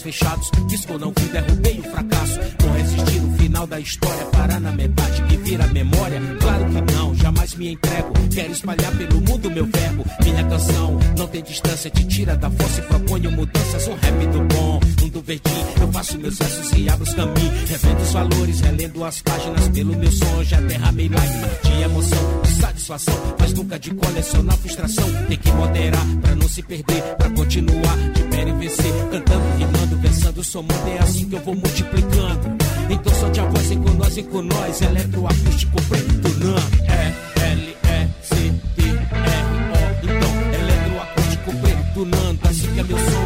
[0.00, 2.40] fechados, disco não fui, derrubei o fracasso.
[2.64, 6.20] Não resisti no final da história, parar na metade que vira memória.
[6.40, 8.12] Claro que não, jamais me entrego.
[8.34, 10.04] Quero espalhar pelo mundo meu verbo.
[10.22, 13.88] Minha canção não tem distância, te tira da força e proponho mudanças.
[13.88, 15.66] Um rap do bom, mundo verdinho.
[15.80, 17.70] Eu faço meus versos e abro os caminhos.
[17.70, 20.44] Revendo os valores, relendo as páginas pelo meu som.
[20.44, 23.36] Já derramei lágrimas de emoção, de satisfação.
[23.38, 25.08] Mas nunca de colecionar frustração.
[25.28, 27.02] Tem que moderar pra não se perder,
[30.60, 30.88] somando.
[30.88, 32.58] É assim que eu vou multiplicando.
[32.88, 34.82] Então solte a voz, com nós, vem com nós.
[34.82, 36.56] Eletroacústico preto, não.
[36.86, 37.14] É,
[37.52, 38.34] L, E, C,
[38.76, 38.96] T, R,
[39.72, 39.80] O.
[40.02, 42.50] Então, eletroacústico preto, não.
[42.50, 43.19] Assim que é meu som,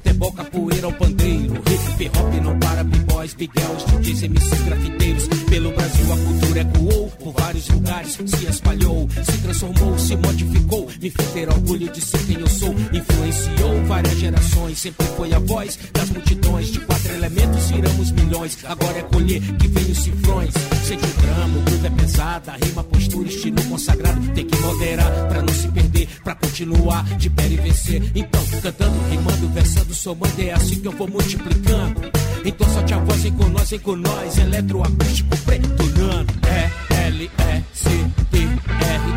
[0.00, 1.54] futebol, capoeira ao pandeiro.
[1.54, 5.28] Hip hop não para, b-boys, big girls, DJs, MCs, grafiteiros.
[5.48, 10.88] Pelo Brasil a cultura ecoou, por vários lugares se espalhou, se transformou, se modificou.
[11.00, 12.74] Me fez ter orgulho de ser quem eu sou.
[12.92, 16.72] Influenciou várias gerações, sempre foi a voz das multidões.
[16.72, 18.58] De quatro elementos viramos milhões.
[18.64, 20.54] Agora é colher que vem os cifrões.
[20.84, 24.20] Sente o drama, o é pesada, rima, postura, estilo consagrado.
[24.34, 28.02] Tem que moderar pra não se perder, pra continuar de pé e vencer.
[28.14, 32.10] Então, cantando, rimando, versando, somando, é assim que eu vou multiplicando.
[32.44, 34.38] Então solte a voz, vem com nós, vem com nós.
[34.38, 36.26] Eletroacústico preto, nano.
[36.46, 36.70] É
[37.06, 37.90] L, E, C,
[38.30, 38.48] T, R,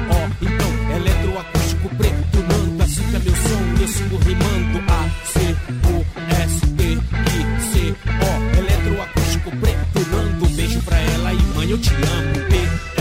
[0.10, 0.46] O.
[0.46, 2.84] Então, eletroacústico preto, nano.
[2.84, 4.80] Assim que é meu som, eu sigo rimando.
[4.92, 5.56] A, C,
[5.90, 6.06] U,
[6.42, 6.98] S, T, I,
[7.72, 8.58] C, O.
[8.60, 10.50] Eletroacústico preto, nano.
[10.50, 12.34] Beijo pra ela e mãe, eu te amo.
[12.50, 12.93] P,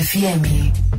[0.00, 0.89] FM.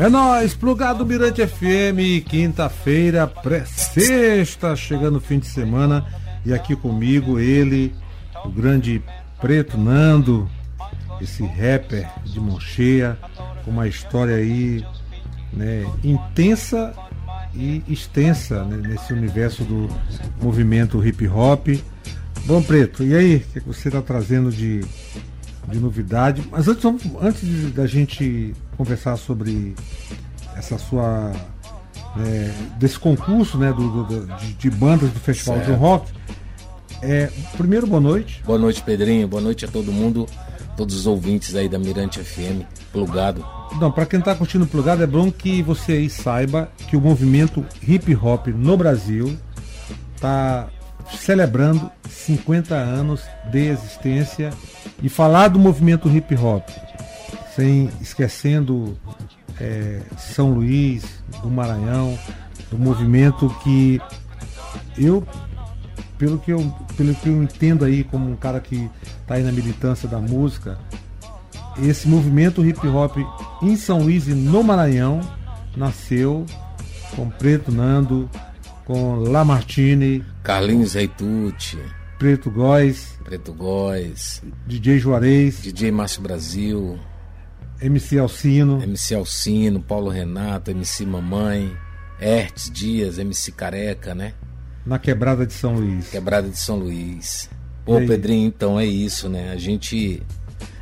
[0.00, 6.06] É nóis, plugado Mirante FM, quinta-feira, pré-sexta, chegando o fim de semana.
[6.42, 7.94] E aqui comigo ele,
[8.42, 9.02] o grande
[9.38, 10.48] Preto Nando,
[11.20, 13.18] esse rapper de mão cheia,
[13.62, 14.82] com uma história aí
[15.52, 16.94] né, intensa
[17.54, 19.86] e extensa né, nesse universo do
[20.40, 21.68] movimento hip hop.
[22.46, 24.80] Bom, Preto, e aí, o que, é você está trazendo de,
[25.68, 26.42] de novidade?
[26.50, 26.86] Mas antes,
[27.20, 28.54] antes da gente
[28.84, 29.74] conversar sobre
[30.56, 31.32] essa sua.
[32.16, 35.68] né, desse concurso né, do, do- de, de bandas do Festival Certo.
[35.70, 36.10] do Rock.
[37.02, 38.42] É, primeiro, boa noite.
[38.46, 39.28] Boa noite, Pedrinho.
[39.28, 40.26] Boa noite a todo mundo,
[40.78, 43.44] todos os ouvintes aí da Mirante FM, plugado.
[43.78, 47.00] Não, para quem está curtindo o plugado, é bom que você aí saiba que o
[47.00, 49.38] movimento hip hop no Brasil
[50.16, 50.68] está
[51.16, 54.50] celebrando 50 anos de existência
[55.02, 56.66] e falar do movimento hip hop,
[57.54, 58.98] sem esquecendo
[59.60, 61.04] é, São Luís,
[61.42, 62.18] do Maranhão,
[62.70, 64.00] do movimento que
[64.96, 65.26] eu
[66.18, 68.90] pelo que eu, pelo que eu entendo aí como um cara que
[69.22, 70.78] está aí na militância da música,
[71.82, 73.16] esse movimento hip hop
[73.62, 75.20] em São Luís e no Maranhão
[75.74, 76.44] nasceu
[77.16, 78.28] com Preto Nando,
[78.84, 81.78] com Lamartine, Carlinhos Reitucci,
[82.18, 86.98] Preto Góes, Preto Góes, DJ Juarez, DJ Márcio Brasil,
[87.82, 91.74] MC Alcino, MC Alcino, Paulo Renato, MC Mamãe,
[92.18, 94.34] Hertz Dias, MC Careca, né?
[94.84, 96.08] Na Quebrada de São Luís.
[96.08, 97.48] Quebrada de São Luís.
[97.84, 99.50] Pô, Pedrinho, então é isso, né?
[99.50, 100.22] A gente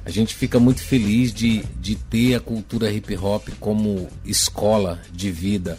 [0.05, 5.31] a gente fica muito feliz de, de ter a cultura hip hop como escola de
[5.31, 5.79] vida,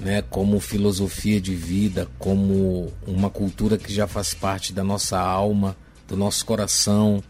[0.00, 0.22] né?
[0.22, 6.16] Como filosofia de vida, como uma cultura que já faz parte da nossa alma, do
[6.16, 7.22] nosso coração,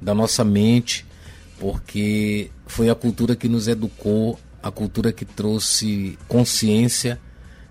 [0.00, 1.06] da nossa mente,
[1.58, 7.20] porque foi a cultura que nos educou, a cultura que trouxe consciência,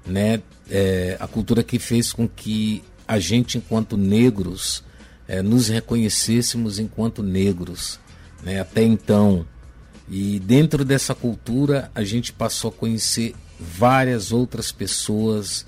[0.06, 0.42] né?
[0.70, 4.84] É, a cultura que fez com que a gente, enquanto negros,
[5.28, 8.00] é, nos reconhecêssemos enquanto negros,
[8.44, 8.60] né?
[8.60, 9.46] Até então.
[10.10, 15.66] E dentro dessa cultura, a gente passou a conhecer várias outras pessoas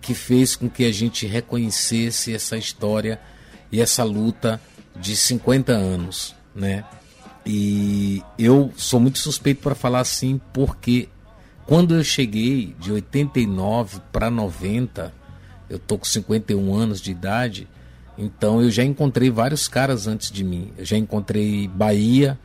[0.00, 3.20] que fez com que a gente reconhecesse essa história
[3.72, 4.60] e essa luta
[4.94, 6.84] de 50 anos, né?
[7.46, 11.08] E eu sou muito suspeito para falar assim, porque
[11.64, 15.14] quando eu cheguei de 89 para 90,
[15.70, 17.68] eu tô com 51 anos de idade,
[18.18, 20.72] então eu já encontrei vários caras antes de mim.
[20.76, 22.36] Eu já encontrei Bahia,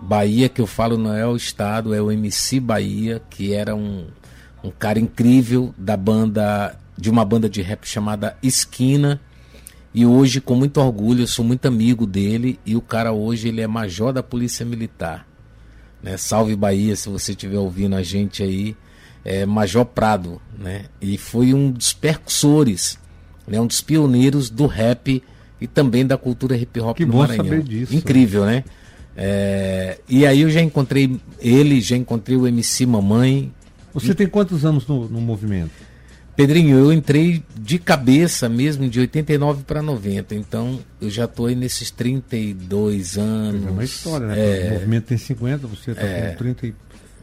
[0.00, 4.06] Bahia que eu falo não é o estado, é o MC Bahia, que era um,
[4.62, 9.20] um cara incrível da banda, de uma banda de rap chamada Esquina.
[9.96, 12.60] E hoje, com muito orgulho, eu sou muito amigo dele.
[12.66, 15.26] E o cara hoje ele é major da Polícia Militar.
[16.02, 16.18] Né?
[16.18, 18.76] Salve Bahia, se você estiver ouvindo a gente aí.
[19.24, 20.84] É Major Prado, né?
[21.00, 22.96] E foi um dos percussores,
[23.48, 23.58] né?
[23.58, 25.20] um dos pioneiros do rap
[25.60, 27.44] e também da cultura hip hop que no bom Maranhão.
[27.44, 27.92] Saber disso.
[27.92, 28.62] Incrível, né?
[29.16, 29.98] É...
[30.08, 33.50] E aí eu já encontrei ele, já encontrei o MC Mamãe.
[33.92, 35.85] Você tem quantos anos no, no movimento?
[36.36, 41.54] Pedrinho, eu entrei de cabeça mesmo de 89 para 90, então eu já estou aí
[41.54, 43.66] nesses 32 anos.
[43.66, 44.36] É uma história, né?
[44.38, 46.30] É, o movimento tem 50, você está É.
[46.32, 46.74] com 30 e...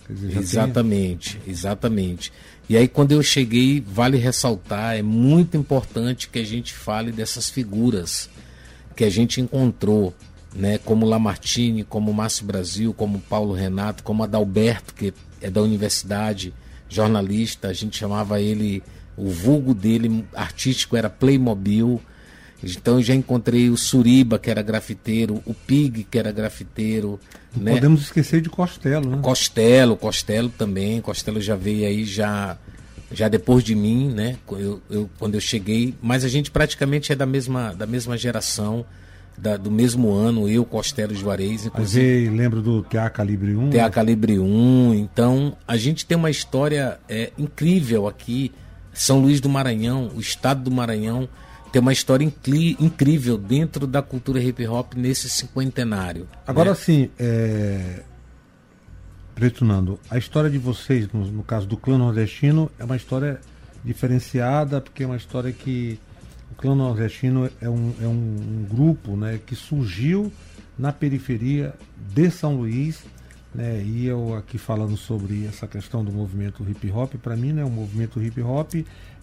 [0.09, 2.33] dizer, exatamente, exatamente.
[2.67, 7.49] E aí quando eu cheguei, vale ressaltar, é muito importante que a gente fale dessas
[7.49, 8.29] figuras
[8.95, 10.13] que a gente encontrou,
[10.55, 16.53] né, como Lamartine, como Márcio Brasil, como Paulo Renato, como Adalberto, que é da universidade,
[16.89, 18.83] jornalista, a gente chamava ele,
[19.17, 22.01] o vulgo dele artístico era Playmobil.
[22.63, 27.19] Então eu já encontrei o Suriba, que era grafiteiro, o Pig, que era grafiteiro,
[27.55, 27.71] Não né?
[27.73, 29.19] podemos esquecer de Costello, né?
[29.21, 31.01] Costello, Costello também.
[31.01, 32.57] Costello já veio aí já,
[33.11, 34.37] já depois de mim, né?
[34.51, 35.93] Eu, eu- quando eu cheguei.
[36.01, 38.85] Mas a gente praticamente é da mesma, da mesma geração,
[39.37, 42.05] da- do mesmo ano, eu, Costello e Juarez, inclusive.
[42.05, 43.71] vezes lembro do TA Calibre 1.
[43.71, 43.89] Tem a né?
[43.89, 44.93] Calibre 1.
[44.93, 48.53] Então, a gente tem uma história é, incrível aqui.
[48.93, 51.27] São Luís do Maranhão, o estado do Maranhão,
[51.71, 52.23] tem uma história
[52.79, 56.27] incrível dentro da cultura hip hop nesse cinquentenário.
[56.45, 56.75] Agora né?
[56.75, 58.03] sim, é...
[59.33, 63.41] Preto Nando, a história de vocês, no, no caso do clã nordestino, é uma história
[63.83, 65.99] diferenciada, porque é uma história que
[66.51, 70.31] o clã nordestino é um, é um, um grupo né, que surgiu
[70.77, 71.73] na periferia
[72.13, 73.03] de São Luís,
[73.53, 77.63] né, e eu aqui falando sobre essa questão do movimento hip hop, para mim, né,
[77.63, 78.73] o movimento hip hop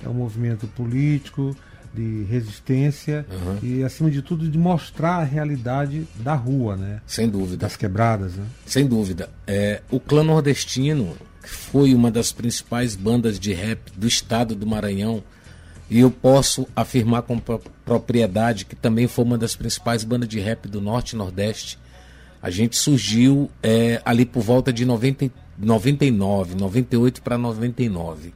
[0.05, 1.57] é um movimento político,
[1.93, 3.27] de resistência
[3.63, 7.01] e, acima de tudo, de mostrar a realidade da rua, né?
[7.05, 7.57] Sem dúvida.
[7.57, 8.45] das quebradas, né?
[8.65, 9.29] Sem dúvida.
[9.45, 14.67] É, o Clã Nordestino que foi uma das principais bandas de rap do estado do
[14.67, 15.21] Maranhão.
[15.91, 20.39] E eu posso afirmar com pro- propriedade que também foi uma das principais bandas de
[20.39, 21.77] rap do Norte e Nordeste.
[22.43, 28.33] A gente surgiu é, ali por volta de 90, e- 99, 98 para 99,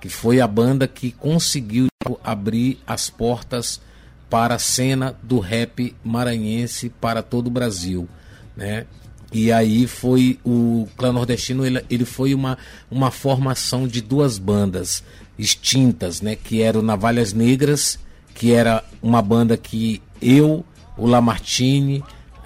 [0.00, 1.88] que foi a banda que conseguiu
[2.22, 3.80] abrir as portas
[4.28, 8.08] para a cena do rap maranhense para todo o Brasil,
[8.56, 8.86] né?
[9.32, 12.58] E aí foi o Clã Nordestino, ele, ele foi uma,
[12.90, 15.04] uma formação de duas bandas
[15.38, 16.36] extintas, né?
[16.36, 17.98] Que era o Navalhas Negras,
[18.34, 20.64] que era uma banda que eu,
[20.96, 22.02] o Lamartine,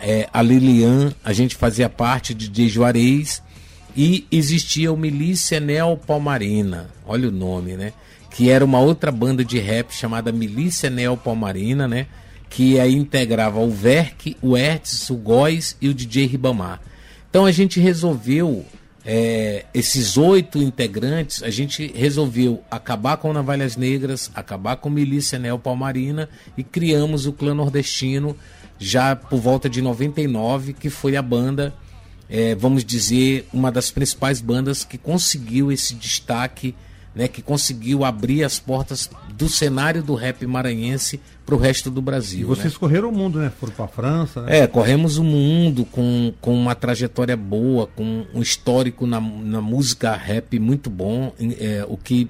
[0.07, 3.43] eh, a Lilian, a gente fazia parte de DJ Juarez,
[3.97, 7.93] e existia o Milícia Neo Palmarina, olha o nome, né?
[8.31, 12.07] Que era uma outra banda de rap chamada Milícia Neo Palmarina, né?
[12.51, 16.81] Que aí integrava o Verk, o Hertz, o Góis e o DJ Ribamar.
[17.31, 18.65] Então a gente resolveu
[19.07, 26.29] é, esses oito integrantes, a gente resolveu acabar com Navalhas Negras, acabar com Milícia Neopalmarina
[26.59, 28.37] e criamos o Clã Nordestino
[28.79, 31.75] já por volta de 99, que foi a banda,
[32.29, 36.75] é, vamos dizer, uma das principais bandas que conseguiu esse destaque
[37.15, 42.03] né, que conseguiu abrir as portas do cenário do rap maranhense para o resto do
[42.03, 42.41] Brasil.
[42.41, 42.79] E vocês né?
[42.79, 43.53] correram o mundo, né?
[43.61, 44.43] Foram para a França.
[44.43, 44.61] Né?
[44.61, 50.15] É, corremos o mundo com, com uma trajetória boa, com um histórico na, na música
[50.17, 52.29] rap muito bom, é, o que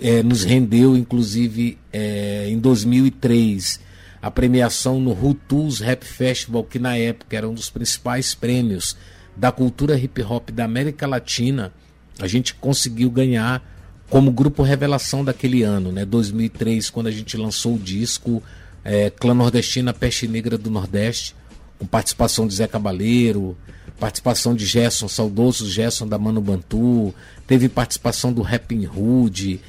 [0.00, 3.80] é, nos rendeu, inclusive, é, em 2003,
[4.26, 8.96] a premiação no Rutus Rap Festival, que na época era um dos principais prêmios
[9.36, 11.72] da cultura hip hop da América Latina.
[12.18, 13.62] A gente conseguiu ganhar
[14.10, 16.04] como grupo revelação daquele ano, né?
[16.04, 18.42] 2003, quando a gente lançou o disco
[18.82, 21.36] é, Clã Nordestina Peste Negra do Nordeste,
[21.78, 23.56] com participação de Zé Cabaleiro,
[24.00, 27.14] participação de Gerson, saudoso Gerson da Mano Bantu,
[27.46, 29.60] teve participação do Rapping Hood,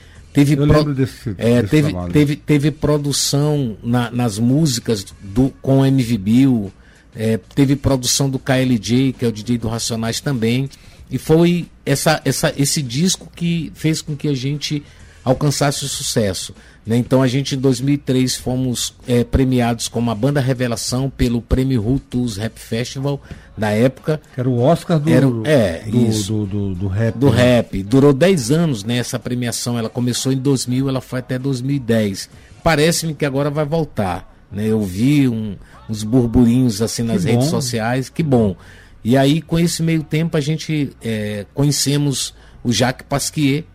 [0.46, 5.86] teve, pro, desse, é, desse teve, teve, teve, produção na, nas músicas do, com o
[5.86, 6.74] MV Bill,
[7.16, 10.70] é, teve produção do KLJ, que é o DJ do Racionais também.
[11.10, 14.84] E foi essa, essa, esse disco que fez com que a gente
[15.24, 16.54] alcançasse o sucesso.
[16.88, 16.96] Né?
[16.96, 22.38] Então a gente em 2003 fomos é, premiados como a banda revelação pelo Prêmio Rutus
[22.38, 23.22] Rap Festival
[23.58, 24.22] da época.
[24.38, 27.18] Era o Oscar do, Era, é, do, isso, do, do, do, rap.
[27.18, 27.36] Do né?
[27.36, 27.84] rap.
[27.84, 29.78] Durou 10 anos né, essa premiação.
[29.78, 32.30] Ela começou em 2000, ela foi até 2010.
[32.64, 34.34] Parece-me que agora vai voltar.
[34.50, 34.68] Né?
[34.68, 35.58] Eu vi um,
[35.90, 37.52] uns burburinhos assim nas que redes bom.
[37.52, 38.08] sociais.
[38.08, 38.56] Que bom.
[39.04, 43.66] E aí, com esse meio tempo, a gente é, conhecemos o Jacques Pasquier,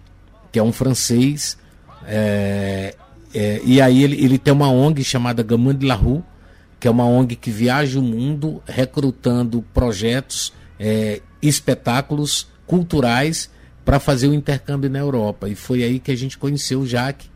[0.50, 1.58] que é um francês,
[2.06, 2.94] é,
[3.34, 6.22] é, e aí ele, ele tem uma ONG chamada Gamin de la Rue,
[6.78, 13.50] que é uma ONG que viaja o mundo recrutando projetos, é, espetáculos culturais
[13.84, 15.48] para fazer o intercâmbio na Europa.
[15.48, 17.30] E foi aí que a gente conheceu o Jacques.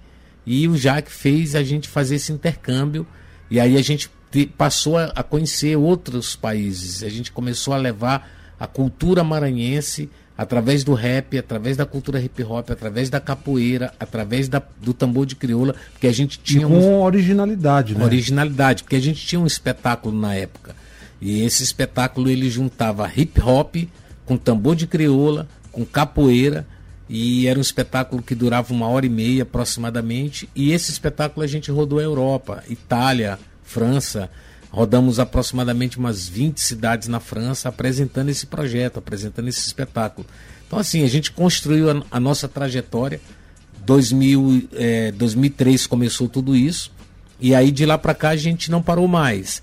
[0.45, 3.07] E o Jacques fez a gente fazer esse intercâmbio.
[3.51, 4.11] E aí a gente
[4.57, 7.03] passou a, conhecer outros países.
[7.03, 12.43] A gente começou a levar a cultura maranhense através do rap, através da cultura hip
[12.43, 16.69] hop, através da capoeira, através da, do tambor de crioula, porque a gente tinha e
[16.69, 18.05] com um, originalidade, né?
[18.05, 20.75] Originalidade, porque a gente tinha um espetáculo na época.
[21.21, 23.76] E esse espetáculo ele juntava hip hop
[24.26, 26.66] com tambor de crioula, com capoeira,
[27.09, 30.49] e era um espetáculo que durava uma hora e meia aproximadamente.
[30.55, 34.28] E esse espetáculo a gente rodou a Europa, Itália, França.
[34.71, 40.27] Rodamos aproximadamente umas 20 cidades na França apresentando esse projeto, apresentando esse espetáculo.
[40.67, 43.21] Então, assim, a gente construiu a, a nossa trajetória.
[43.85, 46.91] 2000, é, 2003 começou tudo isso.
[47.41, 49.63] E aí de lá para cá a gente não parou mais.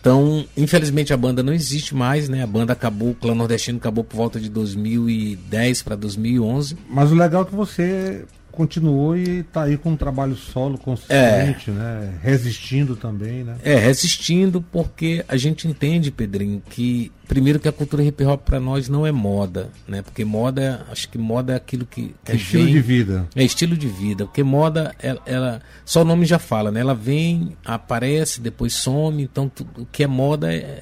[0.00, 2.42] Então, infelizmente a banda não existe mais, né?
[2.42, 6.76] A banda acabou, o Clã Nordestino acabou por volta de 2010 para 2011.
[6.90, 11.70] Mas o legal é que você continuou e está aí com um trabalho solo consistente,
[11.70, 11.72] é.
[11.72, 12.14] né?
[12.22, 13.56] Resistindo também, né?
[13.64, 18.60] É, resistindo porque a gente entende, Pedrinho, que primeiro que a cultura hip hop para
[18.60, 20.02] nós não é moda, né?
[20.02, 23.28] Porque moda, acho que moda é aquilo que, que é estilo vem, de vida.
[23.34, 26.80] É estilo de vida, porque moda ela, ela, só o nome já fala, né?
[26.80, 30.80] Ela vem, aparece, depois some, então tudo, o que é moda é,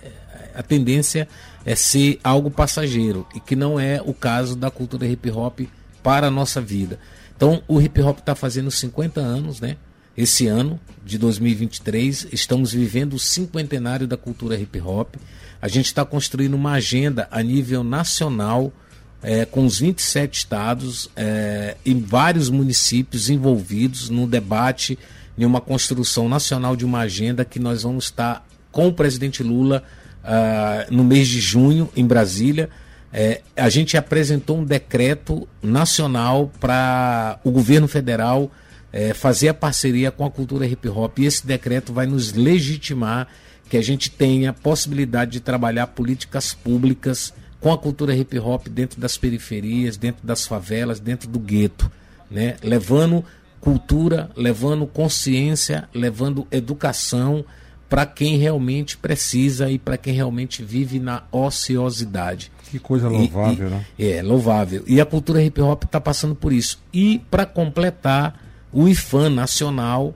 [0.54, 1.26] a tendência
[1.64, 5.60] é ser algo passageiro e que não é o caso da cultura hip hop
[6.02, 6.98] para a nossa vida.
[7.42, 9.76] Então, o hip hop está fazendo 50 anos, né?
[10.16, 15.16] Esse ano de 2023, estamos vivendo o cinquentenário da cultura hip hop.
[15.60, 18.72] A gente está construindo uma agenda a nível nacional,
[19.20, 24.96] é, com os 27 estados é, e vários municípios envolvidos no debate,
[25.36, 29.82] em uma construção nacional de uma agenda que nós vamos estar com o presidente Lula
[30.22, 32.70] uh, no mês de junho, em Brasília
[33.12, 38.50] é, a gente apresentou um decreto nacional para o governo federal
[38.92, 41.18] é, fazer a parceria com a cultura hip hop.
[41.18, 43.28] E esse decreto vai nos legitimar
[43.68, 49.00] que a gente tenha possibilidade de trabalhar políticas públicas com a cultura hip hop dentro
[49.00, 51.90] das periferias, dentro das favelas, dentro do gueto,
[52.30, 52.56] né?
[52.62, 53.24] levando
[53.60, 57.44] cultura, levando consciência, levando educação
[57.88, 62.51] para quem realmente precisa e para quem realmente vive na ociosidade.
[62.72, 63.86] Que coisa louvável, e, né?
[63.98, 64.82] É, louvável.
[64.86, 66.82] E a cultura hip hop está passando por isso.
[66.90, 70.14] E para completar, o IFAM Nacional,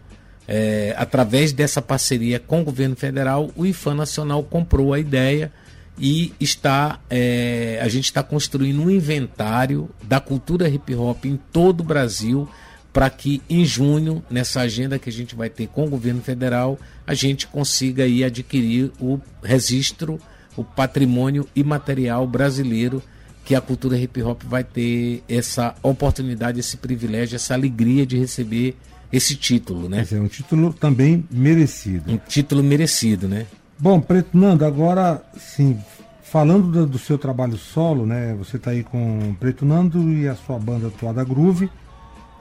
[0.48, 5.52] é, através dessa parceria com o governo federal, o IFAM Nacional comprou a ideia
[5.98, 11.80] e está é, a gente está construindo um inventário da cultura hip hop em todo
[11.80, 12.48] o Brasil
[12.90, 16.78] para que em junho, nessa agenda que a gente vai ter com o governo federal,
[17.06, 20.18] a gente consiga aí adquirir o registro
[20.56, 23.02] o patrimônio imaterial brasileiro,
[23.44, 28.76] que a cultura hip hop vai ter essa oportunidade, esse privilégio, essa alegria de receber
[29.12, 30.04] esse título, né?
[30.10, 32.10] É um título também merecido.
[32.10, 33.46] Um título merecido, né?
[33.78, 35.78] Bom, Preto Nando, agora sim,
[36.22, 38.34] falando do, do seu trabalho solo, né?
[38.38, 41.70] Você está aí com Preto Nando e a sua banda Toada Groove.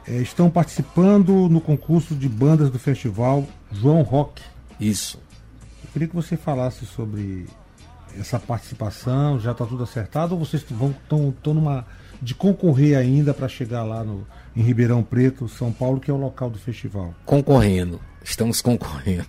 [0.08, 4.42] É, estão participando no concurso de bandas do festival João Rock.
[4.80, 5.20] Isso.
[5.84, 7.46] Eu queria que você falasse sobre
[8.20, 11.86] essa participação, já está tudo acertado ou vocês estão numa
[12.22, 16.18] de concorrer ainda para chegar lá no, em Ribeirão Preto, São Paulo, que é o
[16.18, 17.14] local do festival?
[17.26, 19.28] Concorrendo, estamos concorrendo.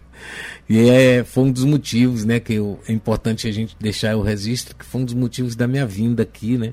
[0.68, 4.22] E é, foi um dos motivos, né, que eu, é importante a gente deixar o
[4.22, 6.72] registro, que foi um dos motivos da minha vinda aqui, né,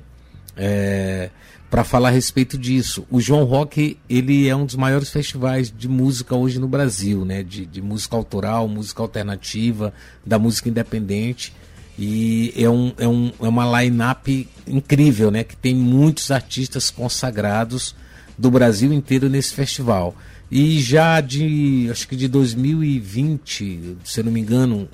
[0.56, 1.30] é,
[1.70, 3.06] para falar a respeito disso.
[3.10, 7.42] O João Rock, ele é um dos maiores festivais de música hoje no Brasil, né,
[7.42, 9.92] de, de música autoral, música alternativa,
[10.24, 11.52] da música independente.
[11.98, 15.44] E é, um, é, um, é uma line-up incrível, né?
[15.44, 17.94] Que tem muitos artistas consagrados
[18.36, 20.16] do Brasil inteiro nesse festival.
[20.50, 24.88] E já de, acho que de 2020, se eu não me engano,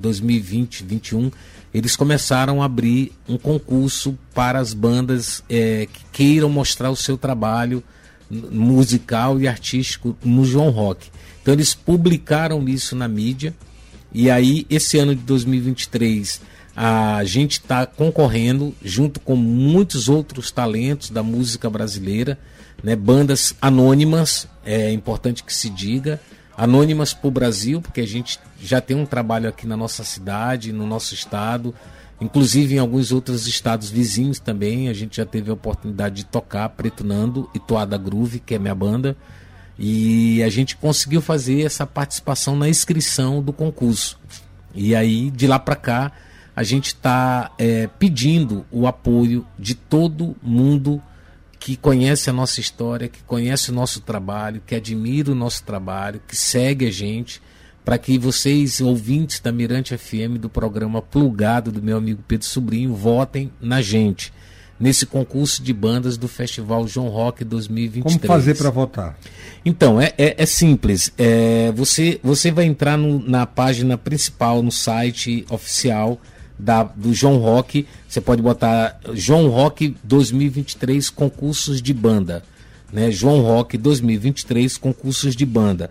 [0.00, 1.30] 2020, 2021,
[1.72, 7.18] eles começaram a abrir um concurso para as bandas é, que queiram mostrar o seu
[7.18, 7.82] trabalho
[8.30, 11.08] musical e artístico no João Rock.
[11.42, 13.54] Então eles publicaram isso na mídia
[14.18, 16.40] e aí, esse ano de 2023,
[16.74, 22.38] a gente está concorrendo junto com muitos outros talentos da música brasileira,
[22.82, 22.96] né?
[22.96, 26.18] bandas anônimas, é importante que se diga,
[26.56, 30.72] anônimas para o Brasil, porque a gente já tem um trabalho aqui na nossa cidade,
[30.72, 31.74] no nosso estado,
[32.18, 34.88] inclusive em alguns outros estados vizinhos também.
[34.88, 38.58] A gente já teve a oportunidade de tocar Preto Nando e Toada Groove, que é
[38.58, 39.14] minha banda.
[39.78, 44.18] E a gente conseguiu fazer essa participação na inscrição do concurso.
[44.74, 46.12] E aí, de lá para cá,
[46.54, 51.02] a gente está é, pedindo o apoio de todo mundo
[51.58, 56.22] que conhece a nossa história, que conhece o nosso trabalho, que admira o nosso trabalho,
[56.26, 57.42] que segue a gente,
[57.84, 62.94] para que vocês, ouvintes da Mirante FM, do programa Plugado do meu amigo Pedro Sobrinho,
[62.94, 64.32] votem na gente
[64.78, 68.16] nesse concurso de bandas do Festival João Rock 2023.
[68.16, 69.18] Como fazer para votar?
[69.64, 71.12] Então, é, é, é simples.
[71.16, 76.20] É, você, você vai entrar no, na página principal, no site oficial
[76.58, 77.86] da, do João Rock.
[78.08, 82.42] Você pode botar João Rock 2023 concursos de banda.
[82.92, 83.10] Né?
[83.10, 85.90] João Rock 2023 concursos de banda.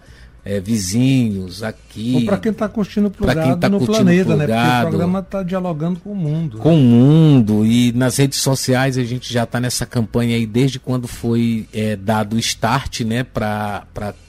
[0.47, 2.13] é, vizinhos aqui.
[2.15, 4.47] Ou para quem está curtindo plugado quem tá no planeta, plugado, né?
[4.47, 6.59] Porque o programa está dialogando com o mundo.
[6.59, 6.75] Com né?
[6.77, 7.67] o mundo.
[7.67, 11.97] E nas redes sociais a gente já está nessa campanha aí desde quando foi é,
[11.97, 13.25] dado o start, né?
[13.25, 13.85] Para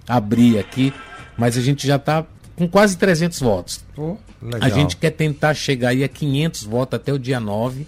[0.07, 0.93] abrir aqui,
[1.35, 2.23] mas a gente já está
[2.55, 3.83] com quase 300 votos.
[3.97, 4.15] Oh,
[4.61, 7.87] a gente quer tentar chegar aí a 500 votos até o dia 9.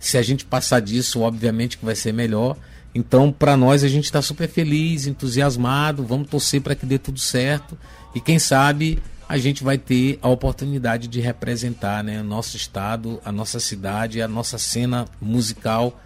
[0.00, 2.56] Se a gente passar disso, obviamente que vai ser melhor.
[2.98, 6.04] Então, para nós, a gente está super feliz, entusiasmado.
[6.04, 7.78] Vamos torcer para que dê tudo certo.
[8.12, 13.30] E quem sabe a gente vai ter a oportunidade de representar né, nosso estado, a
[13.30, 16.00] nossa cidade, a nossa cena musical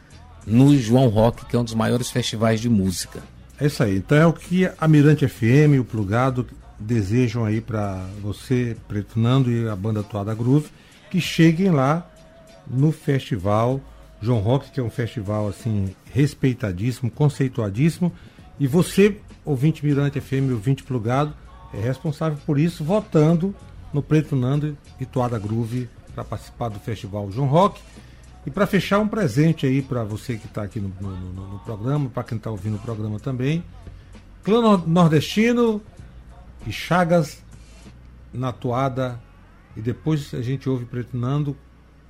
[0.46, 3.22] no João Rock, que é um dos maiores festivais de música.
[3.58, 3.96] É isso aí.
[3.96, 6.46] Então é o que a Mirante FM, o Plugado,
[6.78, 10.68] desejam aí para você, Preto Nando e a banda Toada Groove,
[11.10, 12.06] que cheguem lá
[12.68, 13.80] no festival
[14.22, 18.12] João Rock, que é um festival assim respeitadíssimo, conceituadíssimo,
[18.58, 21.34] e você, ouvinte Mirante FM, ouvinte Plugado,
[21.74, 23.54] é responsável por isso, votando
[23.92, 27.80] no Preto Nando e Toada Groove para participar do Festival João Rock.
[28.46, 31.58] E para fechar, um presente aí para você que está aqui no, no, no, no
[31.60, 33.64] programa, para quem está ouvindo o programa também.
[34.44, 35.80] Clã Nordestino
[36.66, 37.42] e Chagas
[38.32, 39.20] na toada.
[39.76, 41.56] E depois a gente ouve Preto Nando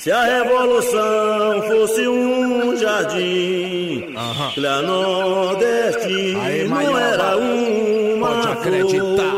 [0.05, 4.51] Se a revolução fosse um jardim, uhum.
[4.53, 6.39] Clã nordestino
[6.95, 9.34] era uma Pode acreditar.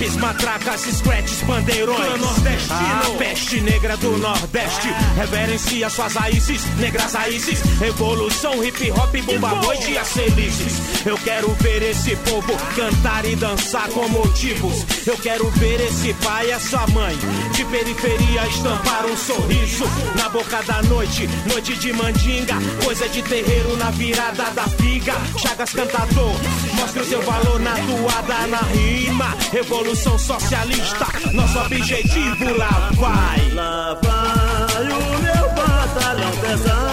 [0.00, 2.20] Picapes, matracas, scratches, bandeirões.
[2.20, 3.14] Nordestino.
[3.14, 4.88] A peste negra do Nordeste.
[5.14, 7.60] Reverencia suas raízes, negras raízes.
[7.78, 11.06] Revolução, hip hop, bomba noite e as felices.
[11.06, 14.86] Eu quero ver esse povo cantar e dançar com motivos.
[15.06, 17.16] Eu quero ver esse pai e essa mãe
[17.54, 19.84] de periferia estampar um sorriso
[20.16, 21.28] na boca da noite.
[21.46, 25.14] Noite de mandinga, coisa de terreiro na virada da figa.
[25.36, 26.34] Chagas cantador,
[26.74, 29.36] mostra o seu valor na toada, na rima.
[29.52, 33.50] Revolução socialista, nosso objetivo lá vai.
[33.54, 36.90] Lá vai o meu batalhão pesado.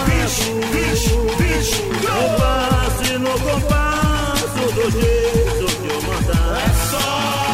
[2.08, 6.58] No passe, no compasso do jeito que eu mandar.
[6.58, 7.47] É só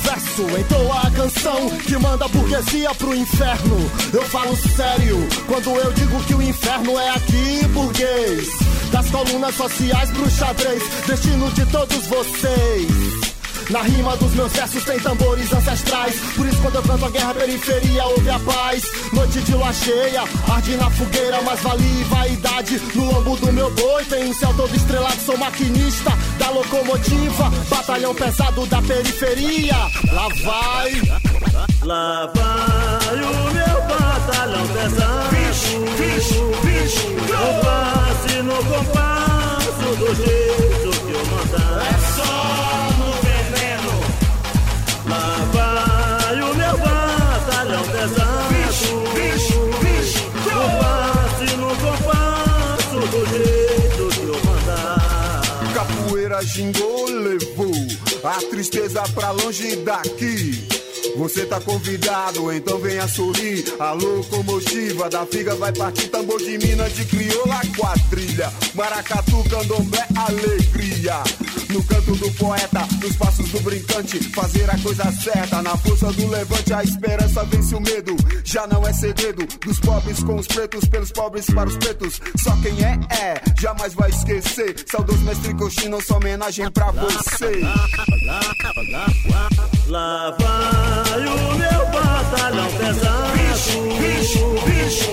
[0.00, 3.90] verso Entoa a canção que manda a burguesia pro inferno.
[4.12, 8.48] Eu falo sério quando eu digo que o inferno é aqui, burguês.
[8.90, 13.19] Das colunas sociais pro xadrez Destino de todos vocês
[13.70, 16.20] na rima dos meus versos tem tambores ancestrais.
[16.36, 18.82] Por isso, quando eu canto a guerra, a periferia ouve a paz.
[19.12, 22.80] Noite de lua cheia, arde na fogueira, mas vale vaidade.
[22.94, 25.20] No lombo do meu boi tem um céu todo estrelado.
[25.20, 29.76] Sou maquinista da locomotiva, batalhão pesado da periferia.
[30.12, 31.02] Lá vai.
[31.82, 35.30] Lá vai o meu batalhão pesado.
[37.30, 41.86] No passe, no compasso do jeito que eu mandar.
[41.86, 42.79] É só
[56.42, 57.72] Gingou, levou
[58.24, 60.79] a tristeza pra longe daqui.
[61.16, 63.64] Você tá convidado, então venha sorrir.
[63.78, 68.52] A locomotiva da figa vai partir tambor de mina de crioula quadrilha.
[68.74, 71.22] Maracatu, candomblé, alegria.
[71.70, 75.62] No canto do poeta, nos passos do brincante, fazer a coisa certa.
[75.62, 78.16] Na força do levante, a esperança vence o medo.
[78.44, 82.20] Já não é segredo dos pobres com os pretos, pelos pobres para os pretos.
[82.36, 84.74] Só quem é, é, jamais vai esquecer.
[84.90, 87.62] Saudoso mestre Coxinha, nossa homenagem pra você.
[91.10, 93.30] Vai o meu batalhão pesado.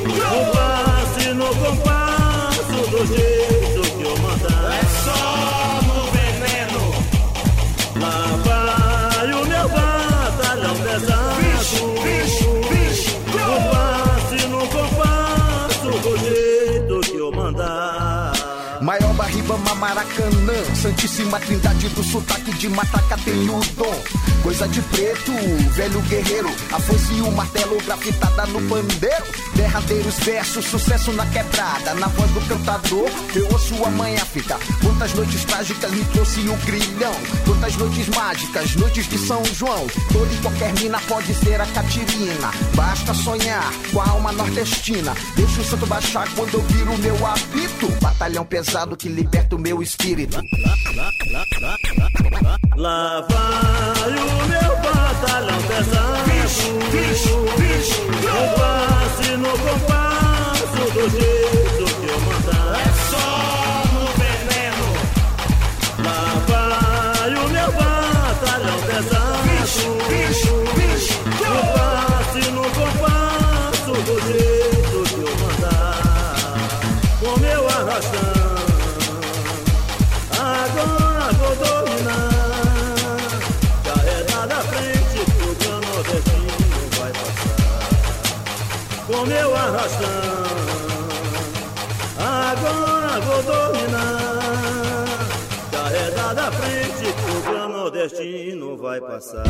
[0.07, 3.56] No passe, no compasso do jeito
[19.77, 20.75] Maracanã.
[20.75, 24.03] Santíssima trindade do sotaque de Mataca tem o dom.
[24.41, 25.31] Coisa de preto,
[25.73, 26.49] velho guerreiro.
[26.71, 29.25] A foice e o martelo grafitada no pandeiro.
[29.55, 31.93] Derradeiros versos, sucesso na quebrada.
[31.95, 34.57] Na voz do cantador, eu ouço a manhã fita.
[34.81, 37.15] Quantas noites trágicas me trouxe o grilhão.
[37.45, 39.85] Quantas noites mágicas, noites de São João.
[40.11, 42.51] Toda e qualquer mina pode ser a Catirina.
[42.75, 45.13] Basta sonhar com a alma nordestina.
[45.35, 47.87] Deixa o santo baixar quando eu viro meu apito.
[48.01, 50.37] Batalhão pesado que liberta o meu espírito.
[52.75, 56.17] Lá vai o meu batalhão pesado.
[58.23, 62.69] No passe, no compasso do jeito que eu mandar.
[62.79, 63.27] É só
[63.93, 64.87] no veneno.
[66.05, 69.27] Lá vai o meu batalhão pesado.
[70.51, 70.56] No
[89.27, 90.07] meu arrastão.
[92.17, 95.17] Agora vou dominar.
[95.71, 99.43] Carregada à frente, tudo o nordestino vai passar.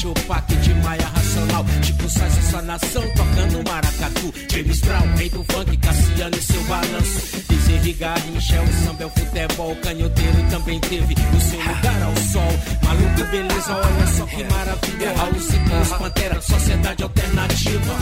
[0.00, 1.64] Tupac de Maia Racional.
[1.82, 4.32] Tipo Sais e sua nação, tocando maracatu.
[4.50, 7.44] James Brown, rei do funk, Cassiano e seu balanço.
[7.48, 9.76] Bezerra Garrincha, o samba é o futebol.
[9.76, 12.52] Canhoteiro também teve o seu lugar ao sol.
[12.82, 15.16] Maluco, beleza, olha só que maravilha.
[15.16, 17.94] Raul Ciclone, Pantera, sociedade alternativa.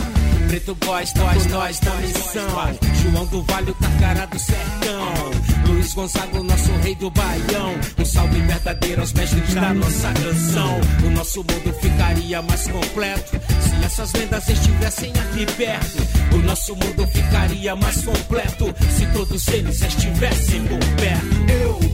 [0.47, 2.79] Preto Boys, nós, nós da missão.
[3.03, 5.31] João do Vale, o Tacará do Sertão.
[5.67, 7.75] Luiz Gonzaga, o nosso rei do Baião.
[7.99, 10.81] Um salve verdadeiro aos mestres da nossa canção.
[11.05, 16.35] O nosso mundo ficaria mais completo se essas lendas estivessem aqui perto.
[16.35, 21.51] O nosso mundo ficaria mais completo se todos eles estivessem por perto.
[21.51, 21.88] Eu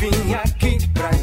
[0.00, 1.19] vim aqui pra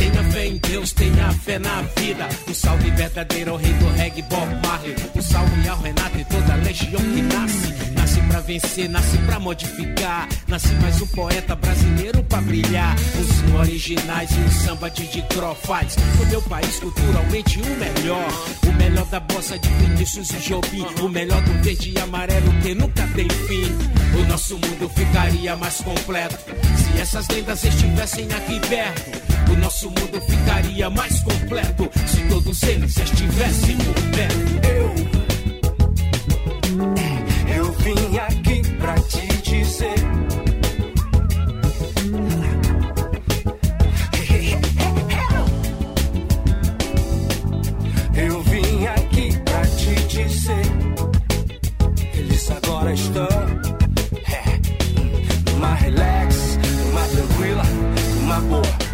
[0.00, 2.26] Tenha fé em Deus, tenha fé na vida.
[2.48, 4.96] Um salve verdadeiro ao rei do reggae, Bob Marley.
[5.14, 7.74] Um salve ao Renato e toda a legião que nasce.
[7.94, 10.26] Nasce pra vencer, nasce pra modificar.
[10.48, 12.96] Nasce mais um poeta brasileiro pra brilhar.
[12.96, 15.96] Os originais e o samba de Cro faz.
[16.18, 18.28] No meu país, culturalmente, o melhor.
[18.66, 20.86] O melhor da bossa de Vinícius e Jobim.
[21.02, 23.70] O melhor do verde e amarelo que nunca tem fim.
[24.18, 29.19] O nosso mundo ficaria mais completo se essas lendas estivessem aqui perto.
[29.50, 34.60] O nosso mundo ficaria mais completo se todos eles estivessem por perto.
[34.68, 34.94] Eu,
[36.96, 39.94] é, eu vim aqui pra te dizer.
[48.14, 50.66] Eu vim aqui pra te dizer.
[52.14, 53.28] Eles agora estão
[54.28, 54.44] é,
[55.58, 56.58] mais relax,
[56.92, 57.64] mais tranquila,
[58.26, 58.89] mais boa.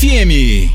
[0.00, 0.69] FM.